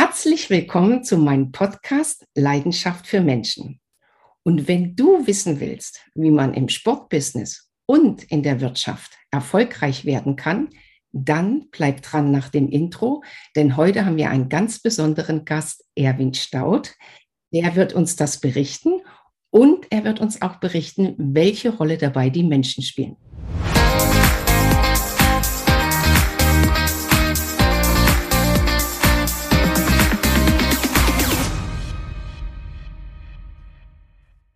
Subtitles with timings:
[0.00, 3.80] Herzlich willkommen zu meinem Podcast Leidenschaft für Menschen.
[4.44, 10.36] Und wenn du wissen willst, wie man im Sportbusiness und in der Wirtschaft erfolgreich werden
[10.36, 10.68] kann,
[11.10, 13.24] dann bleib dran nach dem Intro,
[13.56, 16.94] denn heute haben wir einen ganz besonderen Gast, Erwin Staud.
[17.52, 19.00] Der wird uns das berichten
[19.50, 23.16] und er wird uns auch berichten, welche Rolle dabei die Menschen spielen.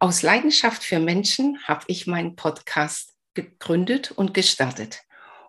[0.02, 5.02] Aus Leidenschaft für Menschen habe ich meinen Podcast gegründet und gestartet.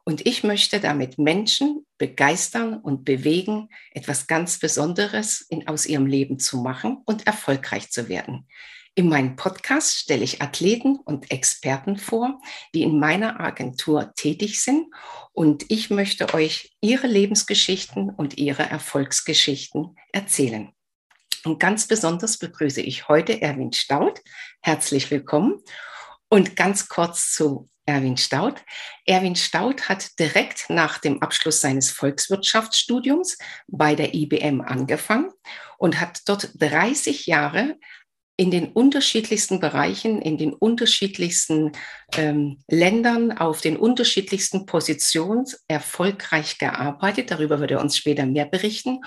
[0.04, 6.38] Und ich möchte damit Menschen begeistern und bewegen, etwas ganz Besonderes in, aus ihrem Leben
[6.38, 8.48] zu machen und erfolgreich zu werden.
[8.94, 12.40] In meinem Podcast stelle ich Athleten und Experten vor,
[12.76, 14.86] die in meiner Agentur tätig sind.
[15.32, 20.72] Und ich möchte euch ihre Lebensgeschichten und ihre Erfolgsgeschichten erzählen.
[21.46, 24.22] Und ganz besonders begrüße ich heute Erwin Staud.
[24.62, 25.60] Herzlich willkommen.
[26.30, 28.64] Und ganz kurz zu Erwin Staud.
[29.06, 35.32] Erwin Staud hat direkt nach dem Abschluss seines Volkswirtschaftsstudiums bei der IBM angefangen
[35.78, 37.78] und hat dort 30 Jahre
[38.36, 41.74] in den unterschiedlichsten Bereichen, in den unterschiedlichsten
[42.16, 47.30] ähm, Ländern, auf den unterschiedlichsten Positionen erfolgreich gearbeitet.
[47.30, 49.02] Darüber wird er uns später mehr berichten.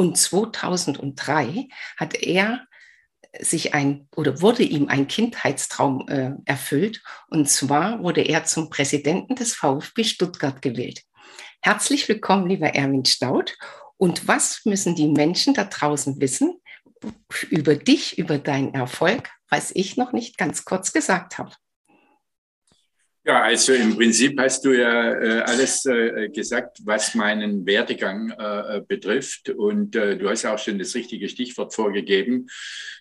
[0.00, 2.66] Und 2003 hat er
[3.38, 7.02] sich ein oder wurde ihm ein Kindheitstraum äh, erfüllt.
[7.28, 11.02] Und zwar wurde er zum Präsidenten des VfB Stuttgart gewählt.
[11.60, 13.58] Herzlich willkommen, lieber Erwin Staud.
[13.98, 16.58] Und was müssen die Menschen da draußen wissen
[17.50, 21.52] über dich, über deinen Erfolg, was ich noch nicht ganz kurz gesagt habe?
[23.30, 28.80] Ja, also im Prinzip hast du ja äh, alles äh, gesagt, was meinen Werdegang äh,
[28.80, 29.50] betrifft.
[29.50, 32.48] Und äh, du hast auch schon das richtige Stichwort vorgegeben.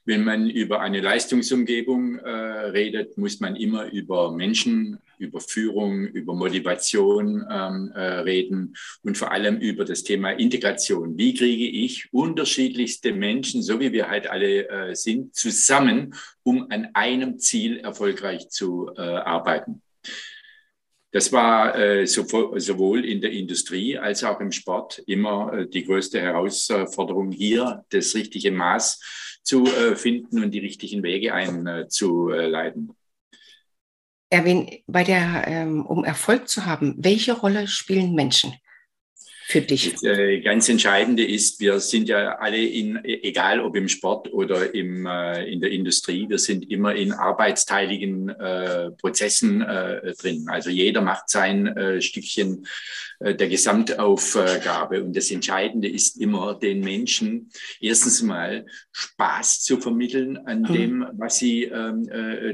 [0.05, 6.35] Wenn man über eine Leistungsumgebung äh, redet, muss man immer über Menschen, über Führung, über
[6.35, 11.17] Motivation ähm, äh, reden und vor allem über das Thema Integration.
[11.17, 16.13] Wie kriege ich unterschiedlichste Menschen, so wie wir halt alle sind, zusammen,
[16.43, 19.81] um an einem Ziel erfolgreich zu arbeiten?
[21.11, 26.21] Das war äh, sowohl in der Industrie als auch im Sport immer äh, die größte
[26.21, 32.95] Herausforderung, hier das richtige Maß zu äh, finden und die richtigen Wege einzuleiten.
[34.29, 38.53] Erwin, bei der, ähm, um Erfolg zu haben, welche Rolle spielen Menschen?
[39.49, 39.93] Für dich?
[39.93, 44.75] Das äh, ganz Entscheidende ist, wir sind ja alle in, egal ob im Sport oder
[44.75, 50.45] im, äh, in der Industrie, wir sind immer in arbeitsteiligen äh, Prozessen äh, drin.
[50.49, 52.67] Also jeder macht sein äh, Stückchen
[53.19, 55.03] äh, der Gesamtaufgabe.
[55.03, 57.49] Und das Entscheidende ist immer, den Menschen
[57.81, 60.73] erstens mal Spaß zu vermitteln an mhm.
[60.73, 62.07] dem, was sie ähm,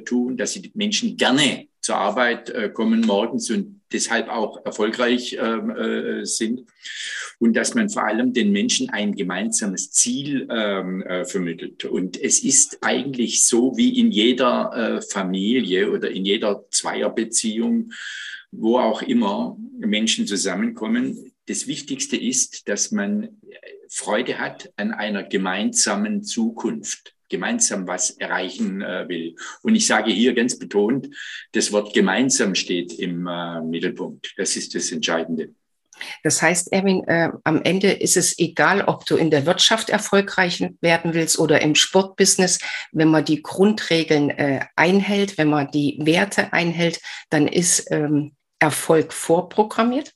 [0.06, 5.70] tun, dass sie die Menschen gerne zur Arbeit kommen morgens und deshalb auch erfolgreich ähm,
[5.72, 6.66] äh, sind.
[7.40, 11.86] Und dass man vor allem den Menschen ein gemeinsames Ziel ähm, äh, vermittelt.
[11.86, 17.92] Und es ist eigentlich so wie in jeder äh, Familie oder in jeder Zweierbeziehung,
[18.52, 21.34] wo auch immer Menschen zusammenkommen.
[21.48, 23.42] Das Wichtigste ist, dass man
[23.90, 29.36] Freude hat an einer gemeinsamen Zukunft gemeinsam was erreichen äh, will.
[29.62, 31.08] Und ich sage hier ganz betont,
[31.52, 34.34] das Wort gemeinsam steht im äh, Mittelpunkt.
[34.38, 35.50] Das ist das Entscheidende.
[36.24, 40.64] Das heißt, Erwin, äh, am Ende ist es egal, ob du in der Wirtschaft erfolgreich
[40.82, 42.60] werden willst oder im Sportbusiness.
[42.92, 47.00] Wenn man die Grundregeln äh, einhält, wenn man die Werte einhält,
[47.30, 50.15] dann ist ähm, Erfolg vorprogrammiert.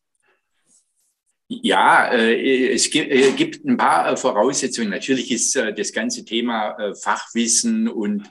[1.52, 4.92] Ja, äh, es äh, gibt ein paar äh, Voraussetzungen.
[4.92, 8.30] Natürlich ist das ganze Thema Fachwissen und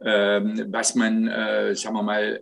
[0.00, 1.26] ähm, was man,
[1.74, 2.40] sagen wir mal,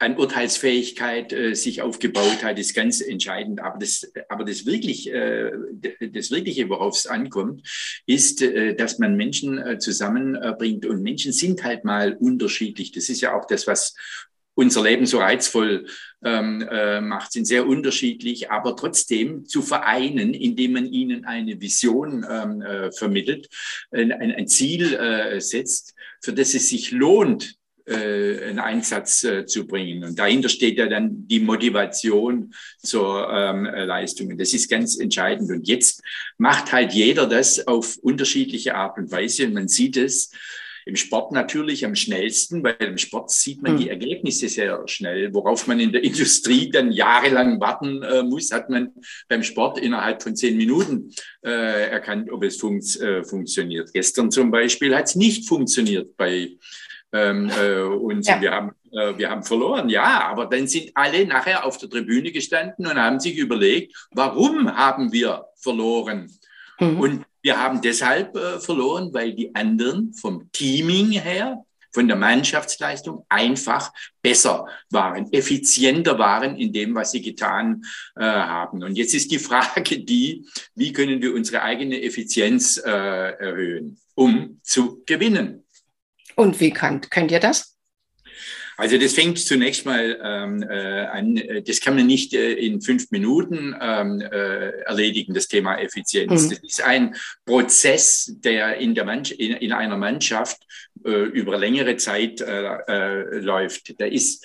[0.00, 3.60] an Urteilsfähigkeit sich aufgebaut hat, ist ganz entscheidend.
[3.60, 7.62] Aber das, aber das wirklich, das wirkliche, worauf es ankommt,
[8.06, 8.44] ist,
[8.76, 10.84] dass man Menschen zusammenbringt.
[10.84, 12.92] Und Menschen sind halt mal unterschiedlich.
[12.92, 13.94] Das ist ja auch das, was
[14.54, 15.86] unser Leben so reizvoll
[16.24, 22.24] ähm, äh, macht, sind sehr unterschiedlich, aber trotzdem zu vereinen, indem man ihnen eine Vision
[22.28, 23.48] ähm, äh, vermittelt,
[23.90, 27.56] ein, ein Ziel äh, setzt, für das es sich lohnt,
[27.86, 30.04] äh, einen Einsatz äh, zu bringen.
[30.04, 34.38] Und dahinter steht ja dann die Motivation zur ähm, Leistung.
[34.38, 35.50] das ist ganz entscheidend.
[35.50, 36.02] Und jetzt
[36.38, 39.46] macht halt jeder das auf unterschiedliche Art und Weise.
[39.46, 40.30] Und man sieht es,
[40.86, 45.32] Im Sport natürlich am schnellsten, weil im Sport sieht man die Ergebnisse sehr schnell.
[45.32, 48.92] Worauf man in der Industrie dann jahrelang warten äh, muss, hat man
[49.28, 51.10] beim Sport innerhalb von zehn Minuten
[51.42, 53.92] äh, erkannt, ob es fun äh, funktioniert.
[53.92, 56.50] Gestern zum Beispiel hat es nicht funktioniert bei
[57.14, 58.40] ähm, äh, und ja.
[58.40, 62.32] wir, haben, äh, wir haben verloren, ja, aber dann sind alle nachher auf der Tribüne
[62.32, 66.28] gestanden und haben sich überlegt, warum haben wir verloren?
[66.80, 67.00] Mhm.
[67.00, 71.62] Und wir haben deshalb äh, verloren, weil die anderen vom Teaming her,
[71.92, 77.84] von der Mannschaftsleistung einfach besser waren, effizienter waren in dem, was sie getan
[78.16, 78.82] äh, haben.
[78.82, 84.58] Und jetzt ist die Frage die, wie können wir unsere eigene Effizienz äh, erhöhen, um
[84.62, 85.64] zu gewinnen?
[86.36, 87.73] Und wie könnt, könnt ihr das?
[88.76, 93.10] Also das fängt zunächst mal ähm, äh, an, das kann man nicht äh, in fünf
[93.10, 96.44] Minuten ähm, äh, erledigen, das Thema Effizienz.
[96.44, 96.50] Mhm.
[96.50, 100.66] Das ist ein Prozess, der in, der Mann, in, in einer Mannschaft
[101.04, 104.00] äh, über längere Zeit äh, äh, läuft.
[104.00, 104.44] Da ist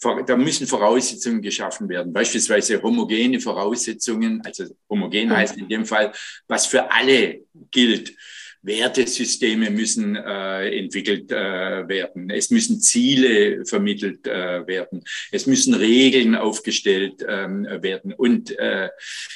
[0.00, 5.36] da müssen Voraussetzungen geschaffen werden, beispielsweise homogene Voraussetzungen, also homogen mhm.
[5.36, 6.12] heißt in dem Fall,
[6.46, 7.40] was für alle
[7.72, 8.14] gilt.
[8.68, 12.30] Wertesysteme müssen äh, entwickelt äh, werden.
[12.30, 15.02] Es müssen Ziele vermittelt äh, werden.
[15.32, 18.12] Es müssen Regeln aufgestellt ähm, werden.
[18.12, 18.90] Und äh,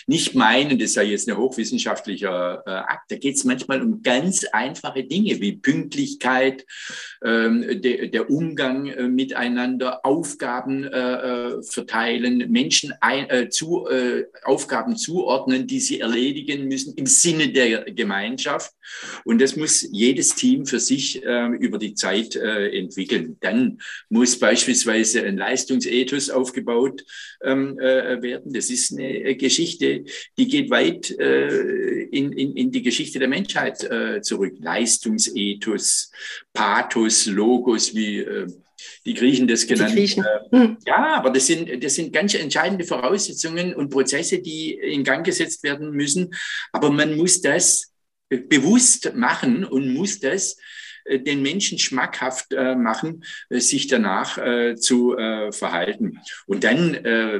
[0.06, 3.10] nicht meinen, das sei jetzt ein hochwissenschaftlicher äh, Akt.
[3.10, 6.64] Da geht es manchmal um ganz einfache Dinge wie Pünktlichkeit,
[7.24, 14.24] ähm, de, der Umgang äh, miteinander, Aufgaben äh, äh verteilen, Menschen ein, äh, zu, äh,
[14.44, 18.72] Aufgaben zuordnen, die sie erledigen müssen im Sinne der Gemeinschaft.
[19.24, 23.36] Und das muss jedes Team für sich äh, über die Zeit äh, entwickeln.
[23.40, 23.78] Dann
[24.08, 27.04] muss beispielsweise ein Leistungsethos aufgebaut
[27.42, 28.52] ähm, äh, werden.
[28.52, 30.04] Das ist eine Geschichte,
[30.38, 34.54] die geht weit äh, in, in, in die Geschichte der Menschheit äh, zurück.
[34.60, 36.10] Leistungsethos,
[36.52, 38.46] Pathos, Logos, wie äh,
[39.04, 39.96] die Griechen das genannt.
[39.96, 40.78] haben.
[40.86, 45.62] Ja, aber das sind, das sind ganz entscheidende Voraussetzungen und Prozesse, die in Gang gesetzt
[45.62, 46.34] werden müssen.
[46.72, 47.91] Aber man muss das
[48.38, 50.56] bewusst machen und muss das
[51.04, 54.38] äh, den Menschen schmackhaft äh, machen, äh, sich danach
[54.76, 55.14] zu
[55.50, 56.20] verhalten.
[56.46, 56.94] Und dann,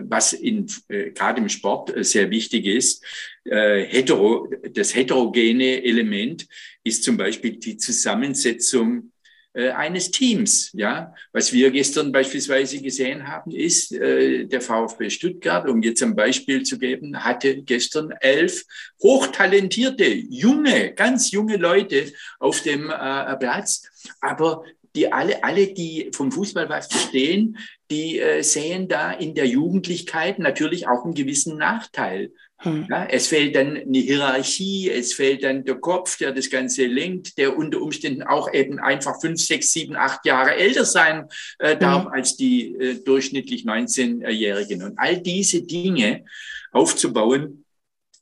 [0.08, 3.04] was in, gerade im Sport sehr wichtig ist,
[3.44, 6.46] hetero, das heterogene Element
[6.84, 9.11] ist zum Beispiel die Zusammensetzung
[9.54, 10.70] eines Teams.
[10.72, 16.16] Ja, was wir gestern beispielsweise gesehen haben, ist, äh, der VfB Stuttgart, um jetzt ein
[16.16, 18.64] Beispiel zu geben, hatte gestern elf
[19.02, 23.82] hochtalentierte, junge, ganz junge Leute auf dem äh, Platz.
[24.20, 24.64] Aber
[24.94, 27.58] die alle, alle, die vom Fußball was verstehen,
[27.90, 32.32] die äh, sehen da in der Jugendlichkeit natürlich auch einen gewissen Nachteil.
[32.62, 32.86] Hm.
[32.88, 37.38] Ja, es fehlt dann eine Hierarchie, es fehlt dann der Kopf, der das Ganze lenkt,
[37.38, 41.28] der unter Umständen auch eben einfach fünf, sechs, sieben, acht Jahre älter sein
[41.58, 42.12] äh, darf hm.
[42.12, 44.82] als die äh, durchschnittlich 19-Jährigen.
[44.82, 46.24] Und all diese Dinge
[46.72, 47.64] aufzubauen,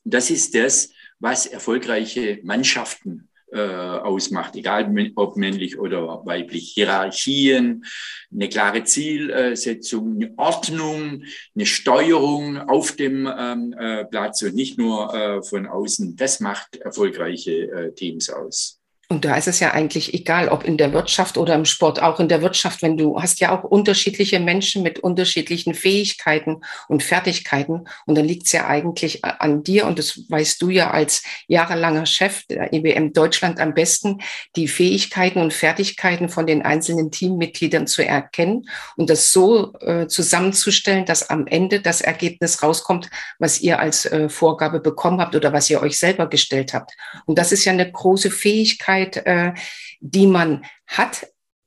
[0.05, 6.73] das ist das, was erfolgreiche Mannschaften ausmacht, egal ob männlich oder weiblich.
[6.73, 7.85] Hierarchien,
[8.33, 11.25] eine klare Zielsetzung, eine Ordnung,
[11.55, 16.17] eine Steuerung auf dem ähm, äh, Platz und nicht nur äh, von außen.
[16.17, 18.80] Das macht erfolgreiche äh, Teams aus.
[19.13, 22.21] Und da ist es ja eigentlich egal, ob in der Wirtschaft oder im Sport, auch
[22.21, 27.89] in der Wirtschaft, wenn du hast ja auch unterschiedliche Menschen mit unterschiedlichen Fähigkeiten und Fertigkeiten.
[28.07, 32.07] Und dann liegt es ja eigentlich an dir, und das weißt du ja als jahrelanger
[32.07, 34.21] Chef der IBM Deutschland am besten,
[34.55, 41.05] die Fähigkeiten und Fertigkeiten von den einzelnen Teammitgliedern zu erkennen und das so äh, zusammenzustellen,
[41.05, 45.69] dass am Ende das Ergebnis rauskommt, was ihr als äh, Vorgabe bekommen habt oder was
[45.69, 46.93] ihr euch selber gestellt habt.
[47.27, 49.53] Und das ist ja eine große Fähigkeit, Fähigkeit, äh,
[50.01, 51.27] die man hat,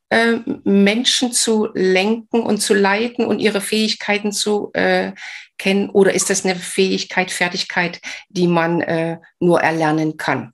[0.09, 5.13] äh, Menschen zu lenken und zu leiten und ihre Fähigkeiten zu äh,
[5.57, 5.89] kennen?
[5.89, 7.99] Oder ist das eine Fähigkeit, Fertigkeit,
[8.29, 10.52] die man äh, nur erlernen kann?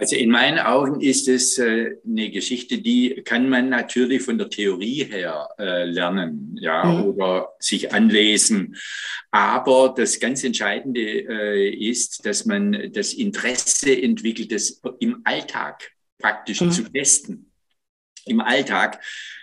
[0.00, 4.48] Also in meinen Augen ist es äh, eine Geschichte, die kann man natürlich von der
[4.48, 7.04] Theorie her äh, lernen, ja, mhm.
[7.04, 8.76] oder sich anlesen.
[9.30, 16.62] Aber das ganz Entscheidende äh, ist, dass man das Interesse entwickelt, das im Alltag praktisch
[16.62, 16.72] mhm.
[16.72, 17.52] zu testen.
[18.24, 19.02] Im Alltag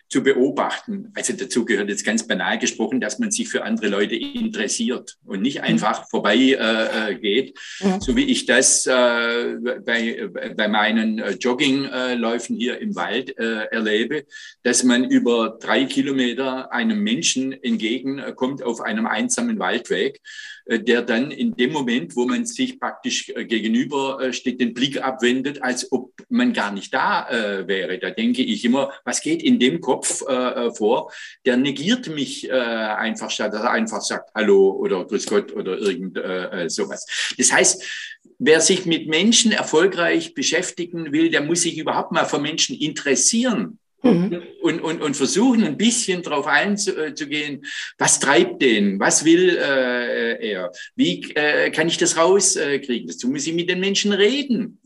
[0.09, 1.11] zu beobachten.
[1.15, 5.41] Also dazu gehört jetzt ganz banal gesprochen, dass man sich für andere Leute interessiert und
[5.41, 6.05] nicht einfach mhm.
[6.09, 7.99] vorbei äh, äh, geht, mhm.
[7.99, 14.25] so wie ich das äh, bei, bei meinen äh, Joggingläufen hier im Wald äh, erlebe,
[14.63, 20.21] dass man über drei Kilometer einem Menschen entgegenkommt auf einem einsamen Waldweg
[20.67, 24.73] äh, der dann in dem Moment, wo man sich praktisch äh, gegenüber äh, steht, den
[24.73, 27.97] Blick abwendet, als ob man gar nicht da äh, wäre.
[27.99, 29.96] Da denke ich immer, was geht in dem Kopf
[30.27, 31.11] äh, vor?
[31.45, 35.77] Der negiert mich äh, einfach, statt dass er einfach sagt Hallo oder Grüß Gott oder
[35.77, 37.05] irgend äh, sowas.
[37.37, 37.83] Das heißt,
[38.39, 43.79] wer sich mit Menschen erfolgreich beschäftigen will, der muss sich überhaupt mal für Menschen interessieren.
[44.03, 44.43] Mhm.
[44.61, 47.65] Und, und, und versuchen ein bisschen darauf einzugehen,
[47.97, 53.07] was treibt den, was will äh, er, wie äh, kann ich das rauskriegen.
[53.07, 54.79] Dazu muss ich mit den Menschen reden.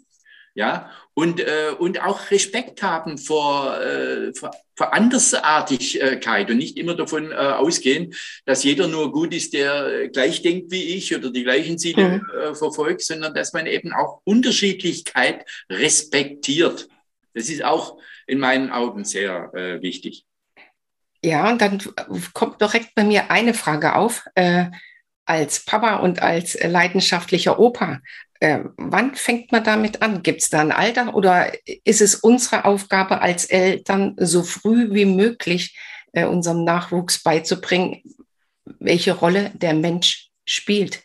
[0.54, 6.96] Ja, und, äh, und auch Respekt haben vor, äh, vor, vor Andersartigkeit und nicht immer
[6.96, 8.14] davon äh, ausgehen,
[8.46, 12.40] dass jeder nur gut ist, der gleich denkt wie ich oder die gleichen Ziele mhm.
[12.40, 16.88] äh, verfolgt, sondern dass man eben auch Unterschiedlichkeit respektiert.
[17.34, 20.26] Das ist auch in meinen Augen sehr äh, wichtig.
[21.24, 21.80] Ja, und dann
[22.34, 24.26] kommt direkt bei mir eine Frage auf.
[24.34, 24.72] Äh,
[25.26, 28.02] als Papa und als leidenschaftlicher Opa,
[28.40, 30.24] äh, wann fängt man damit an?
[30.24, 31.52] Gibt es da ein Alter oder
[31.84, 35.78] ist es unsere Aufgabe als Eltern, so früh wie möglich
[36.14, 38.02] äh, unserem Nachwuchs beizubringen,
[38.80, 41.04] welche Rolle der Mensch spielt?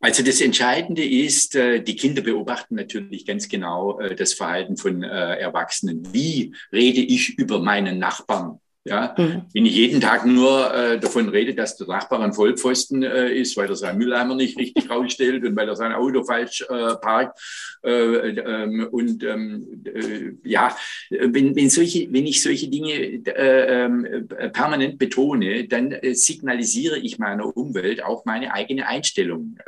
[0.00, 5.02] Also das Entscheidende ist, äh, die Kinder beobachten natürlich ganz genau äh, das Verhalten von
[5.02, 6.12] äh, Erwachsenen.
[6.12, 8.60] Wie rede ich über meinen Nachbarn?
[8.88, 9.42] Ja, mhm.
[9.52, 13.56] Wenn ich jeden Tag nur äh, davon rede, dass der Nachbar ein Vollpfosten äh, ist,
[13.56, 17.38] weil er seinen Mülleimer nicht richtig rausstellt und weil er sein Auto falsch äh, parkt.
[17.84, 20.76] Äh, ähm, und ähm, äh, ja,
[21.10, 27.56] wenn, wenn, solche, wenn ich solche Dinge äh, ähm, permanent betone, dann signalisiere ich meiner
[27.56, 29.58] Umwelt auch meine eigene Einstellung,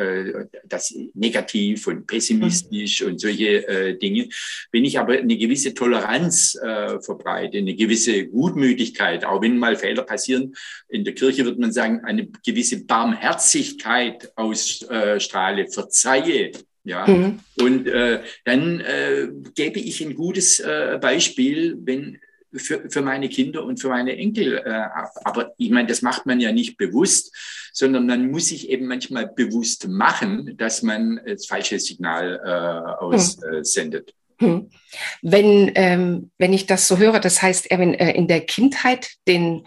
[0.65, 3.09] das negativ und pessimistisch mhm.
[3.09, 4.29] und solche Dinge.
[4.73, 6.59] Wenn ich aber eine gewisse Toleranz
[7.01, 10.55] verbreite, eine gewisse Gutmütigkeit, Barmherzigkeit, auch wenn mal Fehler passieren.
[10.89, 16.53] In der Kirche würde man sagen, eine gewisse Barmherzigkeit ausstrahle, verzeihe.
[16.83, 17.41] Ja, mhm.
[17.61, 22.19] und äh, dann äh, gebe ich ein gutes äh, Beispiel, wenn
[22.55, 25.13] für, für meine Kinder und für meine Enkel äh, ab.
[25.25, 27.37] Aber ich meine, das macht man ja nicht bewusst,
[27.75, 34.15] sondern man muss sich eben manchmal bewusst machen, dass man das falsche Signal äh, aussendet.
[34.41, 34.71] Hm.
[35.23, 39.67] Wenn, ähm, wenn ich das so höre, das heißt, Erwin, äh, in der Kindheit den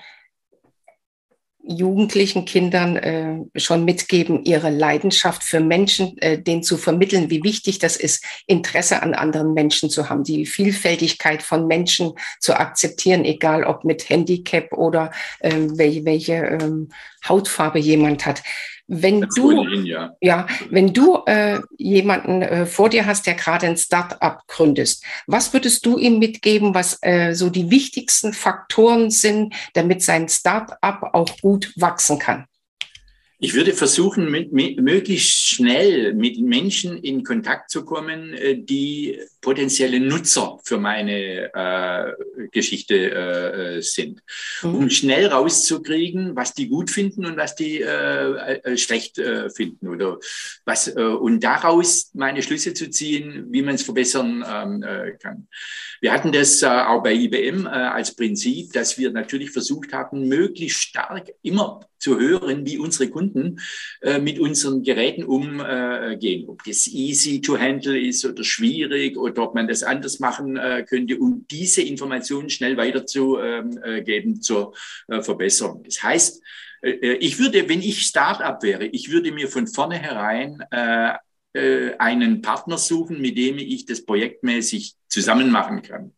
[1.66, 7.80] jugendlichen Kindern äh, schon mitgeben, ihre Leidenschaft für Menschen, äh, denen zu vermitteln, wie wichtig
[7.80, 13.64] das ist, Interesse an anderen Menschen zu haben, die Vielfältigkeit von Menschen zu akzeptieren, egal
[13.64, 16.90] ob mit Handicap oder äh, welche, welche ähm,
[17.28, 18.44] Hautfarbe jemand hat.
[18.88, 20.16] Wenn das du, ohnehin, ja.
[20.22, 20.46] ja.
[20.70, 25.86] wenn du äh, jemanden äh, vor dir hast, der gerade ein Start-up gründest, was würdest
[25.86, 31.72] du ihm mitgeben, was äh, so die wichtigsten Faktoren sind, damit sein Start-up auch gut
[31.78, 32.46] wachsen kann?
[33.44, 39.20] Ich würde versuchen, mit, mit, möglichst schnell mit Menschen in Kontakt zu kommen, äh, die
[39.42, 44.24] potenzielle Nutzer für meine äh, Geschichte äh, sind,
[44.62, 44.76] mhm.
[44.76, 49.90] um schnell rauszukriegen, was die gut finden und was die äh, äh schlecht äh, finden
[49.90, 50.20] oder
[50.64, 54.86] was und daraus meine Schlüsse zu ziehen, wie man es verbessern ähm,
[55.20, 55.48] kann.
[56.00, 61.30] Wir hatten das auch bei IBM als Prinzip, dass wir natürlich versucht haben, möglichst stark
[61.42, 63.33] immer zu hören, wie unsere Kunden
[64.02, 66.48] äh, mit unseren Geräten umgehen.
[66.48, 70.86] Ob das easy to handle ist oder schwierig oder ob man das anders machen äh,
[70.88, 73.74] könnte, um diese Informationen schnell weiterzugeben
[74.06, 74.74] ähm, äh, zur
[75.08, 75.84] Verbesserung.
[75.84, 76.42] Das heißt,
[76.82, 80.62] ich würde, wenn ich Startup wäre, ich würde mir von vornherein
[81.54, 86.12] einen Partner suchen, mit dem ich das projektmäßig zusammen machen kann.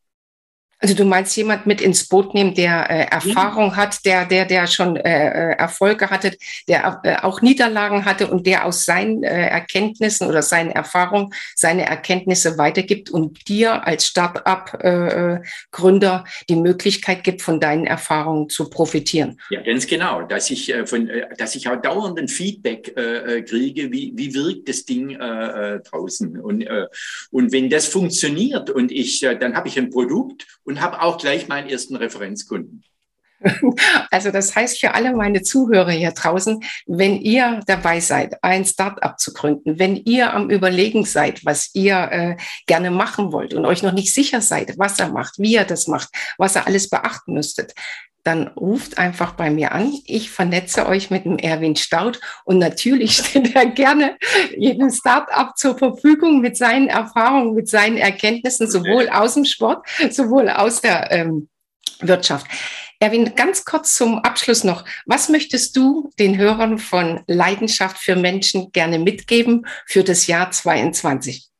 [0.79, 3.77] Also du meinst jemand mit ins Boot nehmen, der äh, Erfahrung ja.
[3.77, 6.35] hat, der, der, der schon äh, äh, Erfolge hatte,
[6.67, 11.85] der äh, auch Niederlagen hatte und der aus seinen äh, Erkenntnissen oder seinen Erfahrungen seine
[11.85, 19.39] Erkenntnisse weitergibt und dir als Start-up-Gründer äh, die Möglichkeit gibt, von deinen Erfahrungen zu profitieren.
[19.49, 22.93] Ja, ganz genau, dass ich von, dass ich auch dauernden Feedback
[23.47, 26.65] kriege, wie, wie wirkt das Ding draußen und
[27.31, 31.47] und wenn das funktioniert und ich dann habe ich ein Produkt und habe auch gleich
[31.47, 32.83] meinen ersten Referenzkunden.
[34.11, 39.19] Also das heißt für alle meine Zuhörer hier draußen, wenn ihr dabei seid, ein Startup
[39.19, 43.83] zu gründen, wenn ihr am Überlegen seid, was ihr äh, gerne machen wollt und euch
[43.83, 47.33] noch nicht sicher seid, was er macht, wie er das macht, was ihr alles beachten
[47.33, 47.73] müsstet,
[48.25, 49.93] dann ruft einfach bei mir an.
[50.05, 54.17] Ich vernetze euch mit dem Erwin Staud und natürlich steht er gerne
[54.57, 60.49] jedem Start-up zur Verfügung mit seinen Erfahrungen, mit seinen Erkenntnissen, sowohl aus dem Sport, sowohl
[60.49, 61.49] aus der ähm,
[62.01, 62.47] Wirtschaft.
[63.05, 64.83] Erwin, ganz kurz zum Abschluss noch.
[65.05, 71.51] Was möchtest du den Hörern von Leidenschaft für Menschen gerne mitgeben für das Jahr 22?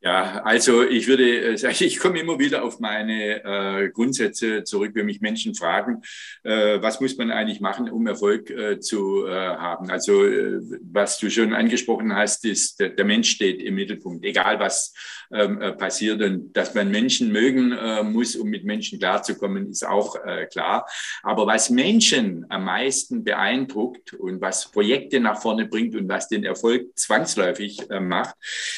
[0.00, 5.06] Ja, also ich würde sagen, ich komme immer wieder auf meine äh, Grundsätze zurück, wenn
[5.06, 6.02] mich Menschen fragen,
[6.44, 9.90] äh, was muss man eigentlich machen, um Erfolg äh, zu äh, haben.
[9.90, 14.60] Also äh, was du schon angesprochen hast, ist, der, der Mensch steht im Mittelpunkt, egal
[14.60, 14.92] was
[15.32, 16.22] ähm, äh, passiert.
[16.22, 20.86] Und dass man Menschen mögen äh, muss, um mit Menschen klarzukommen, ist auch äh, klar.
[21.22, 26.44] Aber was Menschen am meisten beeindruckt und was Projekte nach vorne bringt und was den
[26.44, 28.36] Erfolg zwangsläufig äh, macht,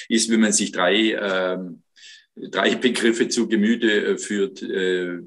[0.08, 1.58] ist, wenn man sich drei, äh,
[2.48, 4.62] drei Begriffe zu Gemüte äh, führt.
[4.62, 5.20] Äh,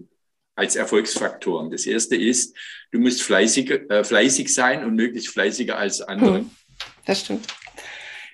[0.55, 1.71] als Erfolgsfaktoren.
[1.71, 2.55] Das erste ist,
[2.91, 6.39] du musst fleißig, äh, fleißig sein und möglichst fleißiger als andere.
[6.39, 6.51] Hm,
[7.05, 7.47] das stimmt.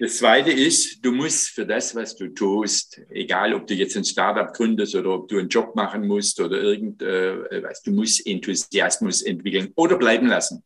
[0.02, 4.06] Das Zweite ist, du musst für das, was du tust, egal ob du jetzt ein
[4.06, 9.22] Startup gründest oder ob du einen Job machen musst oder irgendwas, äh, du musst Enthusiasmus
[9.22, 10.64] entwickeln oder bleiben lassen.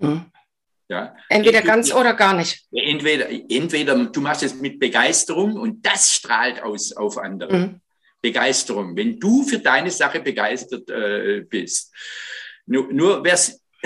[0.00, 0.26] Mhm.
[0.88, 1.14] Ja.
[1.28, 2.64] Entweder ganz oder gar nicht.
[2.72, 7.56] Entweder, entweder du machst es mit Begeisterung und das strahlt aus auf andere.
[7.56, 7.80] Mhm.
[8.20, 8.96] Begeisterung.
[8.96, 11.94] Wenn du für deine Sache begeistert äh, bist.
[12.66, 13.38] Nur, nur wer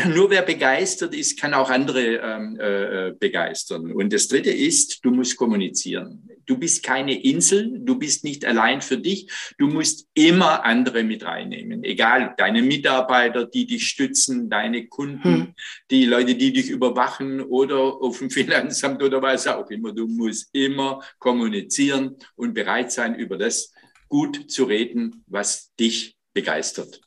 [0.09, 3.93] nur wer begeistert ist, kann auch andere ähm, äh, begeistern.
[3.93, 6.29] Und das Dritte ist, du musst kommunizieren.
[6.47, 9.31] Du bist keine Insel, du bist nicht allein für dich.
[9.59, 11.85] Du musst immer andere mit reinnehmen.
[11.85, 15.55] Egal, deine Mitarbeiter, die dich stützen, deine Kunden, hm.
[15.91, 19.93] die Leute, die dich überwachen oder auf dem Finanzamt oder was auch immer.
[19.93, 23.73] Du musst immer kommunizieren und bereit sein, über das
[24.09, 27.01] gut zu reden, was dich begeistert.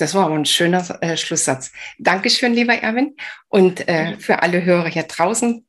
[0.00, 1.72] Das war aber ein schöner äh, Schlusssatz.
[1.98, 3.16] Dankeschön, lieber Erwin.
[3.48, 5.66] Und äh, für alle Hörer hier draußen,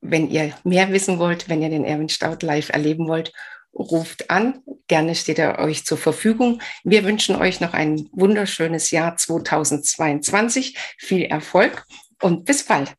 [0.00, 3.32] wenn ihr mehr wissen wollt, wenn ihr den Erwin Staud live erleben wollt,
[3.74, 4.62] ruft an.
[4.86, 6.62] Gerne steht er euch zur Verfügung.
[6.84, 10.76] Wir wünschen euch noch ein wunderschönes Jahr 2022.
[10.98, 11.84] Viel Erfolg
[12.22, 12.94] und bis bald.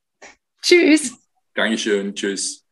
[0.62, 1.13] Tschüss.
[1.53, 2.13] Dankeschön.
[2.13, 2.64] Tschüss.